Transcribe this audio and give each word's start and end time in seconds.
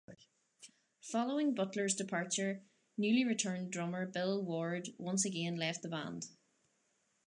Following 1.01 1.53
Butler's 1.53 1.93
departure, 1.93 2.63
newly 2.97 3.23
returned 3.23 3.71
drummer 3.71 4.07
Bill 4.07 4.43
Ward 4.43 4.89
once 4.97 5.25
again 5.25 5.57
left 5.57 5.83
the 5.83 5.89
band. 5.89 6.25